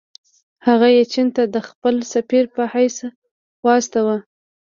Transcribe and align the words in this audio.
هغه 0.65 0.87
یې 0.95 1.03
چین 1.13 1.27
ته 1.35 1.43
د 1.53 1.55
خپل 1.69 1.95
سفیر 2.13 2.45
په 2.55 2.63
حیث 2.73 2.97
واستاوه. 3.65 4.17